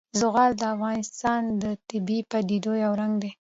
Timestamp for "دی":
3.21-3.29